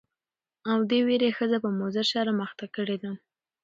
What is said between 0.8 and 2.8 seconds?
دې ويرې ښځه په مضر شرم اخته